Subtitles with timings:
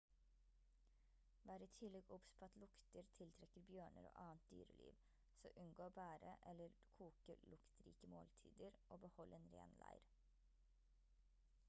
[1.49, 4.95] vær i tillegg obs på at lukter tiltrekker bjørner og annet dyreliv
[5.41, 10.09] så unngå å bære eller koke luktrike måltider og behold en ren leir